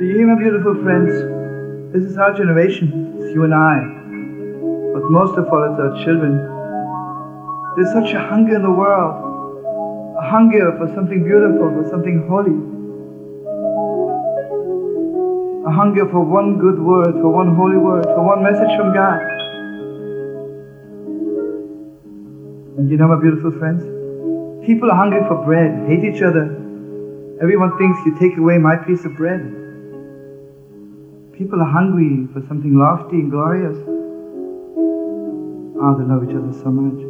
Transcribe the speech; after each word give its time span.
Do 0.00 0.06
you 0.06 0.16
hear, 0.16 0.26
my 0.28 0.40
beautiful 0.40 0.80
friends? 0.82 1.12
This 1.92 2.10
is 2.10 2.16
our 2.16 2.32
generation. 2.32 3.20
It's 3.20 3.34
you 3.34 3.44
and 3.44 3.52
I. 3.52 3.84
But 4.96 5.04
most 5.12 5.36
of 5.36 5.44
all, 5.52 5.60
it's 5.68 5.76
our 5.76 5.92
children. 6.02 6.40
There's 7.76 7.92
such 7.92 8.14
a 8.16 8.20
hunger 8.30 8.56
in 8.56 8.62
the 8.62 8.70
world. 8.70 9.12
A 10.16 10.24
hunger 10.24 10.72
for 10.78 10.88
something 10.94 11.22
beautiful, 11.22 11.68
for 11.76 11.84
something 11.90 12.24
holy. 12.32 12.56
A 15.68 15.70
hunger 15.70 16.08
for 16.08 16.24
one 16.24 16.56
good 16.56 16.80
word, 16.80 17.12
for 17.20 17.28
one 17.28 17.54
holy 17.54 17.76
word, 17.76 18.04
for 18.04 18.24
one 18.24 18.42
message 18.42 18.72
from 18.80 18.94
God. 18.94 19.20
And 22.80 22.88
you 22.88 22.96
know, 22.96 23.08
my 23.08 23.20
beautiful 23.20 23.52
friends, 23.52 23.84
people 24.64 24.90
are 24.90 24.96
hungry 24.96 25.20
for 25.28 25.44
bread, 25.44 25.86
hate 25.86 26.08
each 26.08 26.22
other. 26.22 26.48
Everyone 27.42 27.76
thinks 27.76 28.00
you 28.06 28.16
take 28.18 28.38
away 28.38 28.56
my 28.56 28.76
piece 28.76 29.04
of 29.04 29.14
bread. 29.18 29.60
People 31.40 31.62
are 31.62 31.72
hungry 31.72 32.28
for 32.34 32.46
something 32.48 32.74
lofty 32.76 33.16
and 33.16 33.30
glorious. 33.30 33.78
Oh, 35.80 35.96
they 35.96 36.04
love 36.04 36.22
each 36.28 36.36
other 36.36 36.52
so 36.52 36.68
much. 36.68 37.00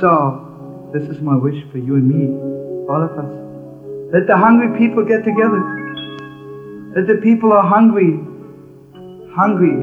So, 0.00 0.90
this 0.92 1.08
is 1.08 1.20
my 1.22 1.36
wish 1.36 1.62
for 1.70 1.78
you 1.78 1.94
and 1.94 2.08
me, 2.08 2.26
all 2.90 3.00
of 3.00 3.12
us. 3.14 3.30
Let 4.12 4.26
the 4.26 4.36
hungry 4.36 4.76
people 4.76 5.04
get 5.04 5.22
together. 5.22 5.62
Let 6.96 7.06
the 7.06 7.20
people 7.22 7.52
are 7.52 7.62
hungry, 7.62 8.18
hungry 9.32 9.78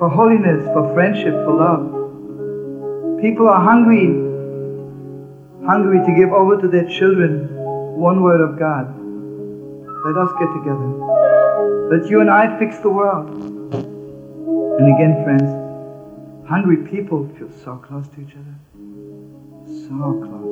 for 0.00 0.08
holiness, 0.08 0.66
for 0.74 0.92
friendship, 0.92 1.34
for 1.46 1.54
love. 1.54 3.22
People 3.22 3.46
are 3.46 3.62
hungry, 3.62 4.06
hungry 5.64 6.00
to 6.04 6.14
give 6.18 6.32
over 6.32 6.60
to 6.60 6.66
their 6.66 6.88
children 6.88 7.46
one 7.94 8.24
word 8.24 8.40
of 8.40 8.58
God. 8.58 9.03
Let 10.04 10.18
us 10.18 10.30
get 10.38 10.52
together. 10.52 10.90
Let 11.90 12.10
you 12.10 12.20
and 12.20 12.28
I 12.28 12.58
fix 12.58 12.76
the 12.80 12.90
world. 12.90 13.30
And 14.78 14.94
again, 14.94 15.24
friends, 15.24 15.48
hungry 16.46 16.76
people 16.76 17.26
feel 17.38 17.48
so 17.64 17.76
close 17.76 18.06
to 18.08 18.20
each 18.20 18.34
other. 18.36 18.54
So 19.64 19.96
close. 20.20 20.44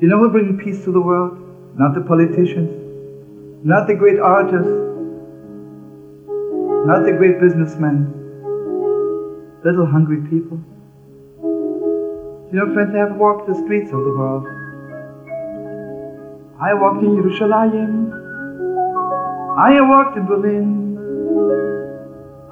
You 0.00 0.08
know 0.08 0.18
who 0.20 0.30
brings 0.30 0.58
peace 0.64 0.82
to 0.84 0.90
the 0.90 1.02
world? 1.02 1.36
Not 1.76 1.92
the 1.94 2.00
politicians, 2.00 2.72
not 3.62 3.86
the 3.86 3.94
great 3.94 4.18
artists, 4.18 4.72
not 6.86 7.04
the 7.04 7.12
great 7.12 7.40
businessmen. 7.40 8.08
Little 9.66 9.84
hungry 9.84 10.22
people. 10.30 10.58
You 12.50 12.58
know, 12.58 12.72
friends, 12.72 12.94
I 12.94 13.00
have 13.00 13.16
walked 13.16 13.48
the 13.48 13.54
streets 13.54 13.92
of 13.92 14.02
the 14.02 14.14
world. 14.16 14.57
I 16.60 16.74
walked 16.74 17.04
in 17.04 17.14
Jerusalem. 17.14 18.10
I 19.56 19.80
walked 19.80 20.16
in 20.16 20.26
Berlin. 20.26 20.98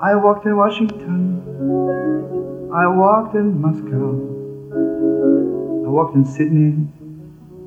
I 0.00 0.14
walked 0.14 0.46
in 0.46 0.56
Washington. 0.56 1.42
I 2.72 2.86
walked 2.86 3.34
in 3.34 3.60
Moscow. 3.60 4.14
I 5.84 5.88
walked 5.90 6.14
in 6.14 6.24
Sydney. 6.24 6.86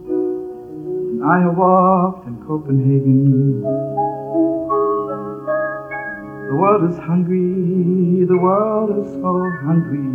And 0.08 1.26
I 1.26 1.46
walked 1.46 2.26
in 2.26 2.42
Copenhagen. 2.48 3.62
The 6.48 6.56
world 6.56 6.90
is 6.90 6.98
hungry. 7.00 8.24
The 8.24 8.38
world 8.38 9.06
is 9.06 9.12
so 9.12 9.44
hungry. 9.68 10.08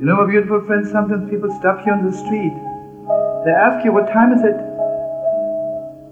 You 0.00 0.06
know, 0.06 0.16
my 0.16 0.26
beautiful 0.26 0.62
friends, 0.62 0.90
sometimes 0.90 1.28
people 1.28 1.50
stop 1.60 1.84
you 1.84 1.92
on 1.92 2.10
the 2.10 2.16
street 2.16 2.73
they 3.44 3.50
ask 3.50 3.84
you, 3.84 3.92
what 3.92 4.08
time 4.08 4.32
is 4.32 4.42
it? 4.42 4.56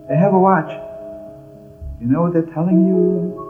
They 0.08 0.16
have 0.16 0.34
a 0.34 0.38
watch. 0.38 0.70
You 2.00 2.06
know 2.08 2.22
what 2.22 2.32
they're 2.34 2.52
telling 2.52 2.86
you? 2.86 3.40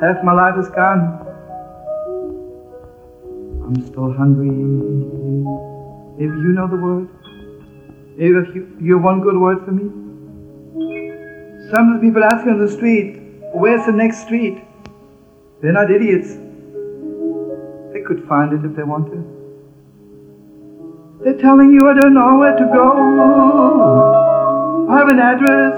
Half 0.00 0.24
my 0.24 0.32
life 0.32 0.54
is 0.58 0.70
gone. 0.70 1.20
I'm 3.66 3.86
still 3.86 4.12
hungry. 4.12 4.50
Maybe 6.16 6.32
you 6.32 6.52
know 6.52 6.66
the 6.68 6.76
word. 6.76 7.08
If 8.16 8.54
you, 8.54 8.76
you 8.80 8.94
have 8.94 9.04
one 9.04 9.20
good 9.20 9.36
word 9.36 9.64
for 9.64 9.72
me. 9.72 9.90
Some 11.72 11.92
of 11.92 12.00
the 12.00 12.06
people 12.06 12.22
ask 12.22 12.46
you 12.46 12.52
on 12.52 12.64
the 12.64 12.70
street, 12.70 13.20
where's 13.52 13.84
the 13.86 13.92
next 13.92 14.22
street? 14.22 14.62
They're 15.60 15.72
not 15.72 15.90
idiots. 15.90 16.28
They 17.92 18.02
could 18.06 18.24
find 18.28 18.52
it 18.52 18.64
if 18.64 18.76
they 18.76 18.82
want 18.84 19.10
to. 19.12 19.33
They're 21.24 21.38
telling 21.38 21.72
you 21.72 21.88
I 21.88 21.94
don't 21.94 22.12
know 22.12 22.36
where 22.36 22.54
to 22.54 22.64
go. 22.66 22.88
I 24.90 24.98
have 24.98 25.08
an 25.08 25.18
address. 25.18 25.74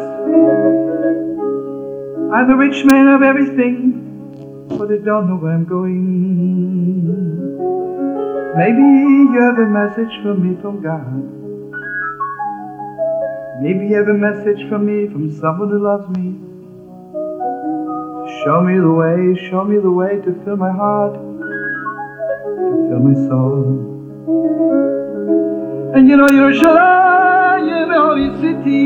I'm 2.34 2.50
a 2.50 2.56
rich 2.56 2.84
man 2.84 3.06
of 3.06 3.22
everything, 3.22 4.66
but 4.68 4.90
I 4.90 4.96
don't 4.96 5.28
know 5.28 5.36
where 5.36 5.52
I'm 5.52 5.64
going. 5.64 6.26
Maybe 8.56 8.82
you 8.82 9.40
have 9.40 9.58
a 9.60 9.66
message 9.66 10.20
for 10.24 10.34
me 10.34 10.60
from 10.60 10.82
God. 10.82 11.22
Maybe 13.62 13.86
you 13.86 13.94
have 13.94 14.08
a 14.08 14.14
message 14.14 14.68
for 14.68 14.80
me 14.80 15.06
from 15.06 15.30
someone 15.30 15.70
who 15.70 15.78
loves 15.78 16.08
me. 16.16 16.34
Show 18.42 18.62
me 18.62 18.78
the 18.80 18.90
way, 18.90 19.36
show 19.48 19.62
me 19.62 19.78
the 19.78 19.92
way 19.92 20.16
to 20.16 20.34
fill 20.44 20.56
my 20.56 20.72
heart, 20.72 21.14
to 21.14 22.88
fill 22.90 22.98
my 22.98 23.14
soul. 23.28 24.85
And 25.96 26.10
you 26.10 26.16
know 26.18 26.26
Yerushalayim, 26.26 27.88
the 27.88 27.98
holy 27.98 28.28
city, 28.42 28.82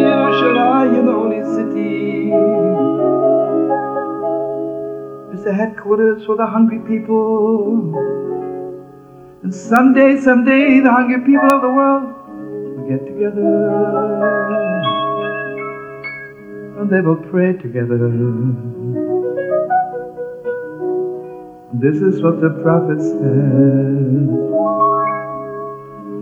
Yerushalayim, 0.00 1.04
the 1.04 1.12
holy 1.12 1.42
city, 1.56 2.32
is 5.36 5.44
the 5.44 5.52
headquarters 5.52 6.24
for 6.24 6.36
the 6.36 6.46
hungry 6.46 6.78
people. 6.88 7.92
And 9.42 9.54
someday, 9.54 10.18
someday, 10.22 10.80
the 10.80 10.90
hungry 10.90 11.20
people 11.20 11.52
of 11.52 11.60
the 11.60 11.68
world 11.68 12.14
will 12.78 12.88
get 12.88 13.04
together. 13.04 13.52
And 16.80 16.88
they 16.88 17.02
will 17.02 17.22
pray 17.30 17.52
together. 17.58 18.08
This 21.74 22.00
is 22.00 22.22
what 22.22 22.40
the 22.40 22.48
prophet 22.62 23.02
says. 23.02 24.44